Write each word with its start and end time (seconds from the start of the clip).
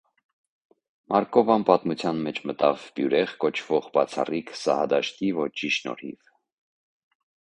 Մարկովան 1.13 1.65
պատմության 1.67 2.23
մեջ 2.27 2.39
մտավ 2.51 2.85
«բյուրեղ» 2.95 3.35
կոչվող 3.45 3.91
բացառիկ 3.99 4.53
սահադաշտի 4.63 5.31
ոճի 5.43 5.71
շնորհիվ։ 5.77 6.35